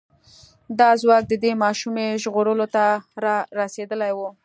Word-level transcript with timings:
دا 0.79 0.89
ځواک 1.01 1.23
د 1.29 1.33
دې 1.43 1.51
ماشومې 1.63 2.07
ژغورلو 2.23 2.65
ته 2.75 2.85
را 3.23 3.37
رسېدلی 3.59 4.11
و. 4.17 4.19